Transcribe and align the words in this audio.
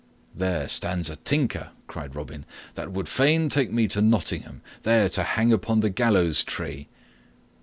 "There 0.33 0.67
stands 0.67 1.11
a 1.11 1.15
tinker," 1.17 1.69
quoth 1.87 2.15
Robin, 2.15 2.43
"that 2.73 2.91
would 2.91 3.07
fain 3.07 3.49
take 3.49 3.71
me 3.71 3.87
to 3.89 4.01
Nottingham, 4.01 4.63
there 4.81 5.09
to 5.09 5.21
hang 5.21 5.53
upon 5.53 5.81
the 5.81 5.91
gallows 5.91 6.43
tree." 6.43 6.87